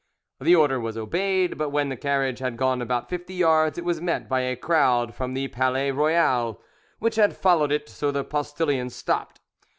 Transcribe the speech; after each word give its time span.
The 0.39 0.55
order 0.55 0.79
was 0.79 0.97
obeyed, 0.97 1.59
but 1.59 1.69
when 1.69 1.89
the 1.89 1.95
carriage 1.95 2.39
had 2.39 2.57
gone 2.57 2.81
about 2.81 3.07
fifty 3.07 3.35
yards 3.35 3.77
it 3.77 3.85
was 3.85 4.01
met 4.01 4.27
by 4.27 4.41
the 4.49 4.55
crowd 4.55 5.13
from 5.13 5.35
the 5.35 5.47
"Palais 5.49 5.91
Royal," 5.91 6.59
which 6.97 7.17
had 7.17 7.37
followed 7.37 7.71
it, 7.71 7.87
so 7.87 8.09
the 8.09 8.23
postillion 8.23 8.89
stopped. 8.89 9.41